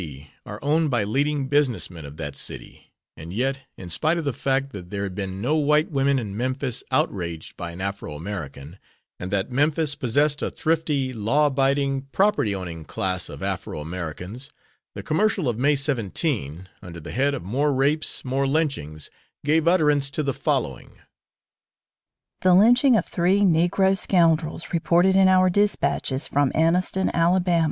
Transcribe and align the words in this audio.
are 0.47 0.57
owned 0.63 0.89
by 0.89 1.03
leading 1.03 1.47
business 1.47 1.87
men 1.91 2.05
of 2.07 2.17
that 2.17 2.35
city, 2.35 2.91
and 3.15 3.31
yet, 3.31 3.59
in 3.77 3.87
spite 3.87 4.17
of 4.17 4.23
the 4.25 4.33
fact 4.33 4.73
that 4.73 4.89
there 4.89 5.03
had 5.03 5.13
been 5.13 5.39
no 5.39 5.55
white 5.55 5.91
woman 5.91 6.17
in 6.17 6.35
Memphis 6.35 6.83
outraged 6.89 7.55
by 7.55 7.69
an 7.69 7.81
Afro 7.81 8.15
American, 8.15 8.79
and 9.19 9.29
that 9.29 9.51
Memphis 9.51 9.93
possessed 9.93 10.41
a 10.41 10.49
thrifty 10.49 11.13
law 11.13 11.45
abiding, 11.45 12.01
property 12.11 12.55
owning 12.55 12.83
class 12.83 13.29
of 13.29 13.43
Afro 13.43 13.79
Americans 13.79 14.49
the 14.95 15.03
Commercial 15.03 15.47
of 15.47 15.59
May 15.59 15.75
17, 15.75 16.67
under 16.81 16.99
the 16.99 17.11
head 17.11 17.35
of 17.35 17.43
"More 17.43 17.71
Rapes, 17.71 18.25
More 18.25 18.47
Lynchings" 18.47 19.11
gave 19.45 19.67
utterance 19.67 20.09
to 20.09 20.23
the 20.23 20.33
following: 20.33 20.93
The 22.41 22.55
lynching 22.55 22.97
of 22.97 23.05
three 23.05 23.41
Negro 23.41 23.95
scoundrels 23.95 24.73
reported 24.73 25.15
in 25.15 25.27
our 25.27 25.51
dispatches 25.51 26.27
from 26.27 26.51
Anniston, 26.55 27.11
Ala. 27.15 27.43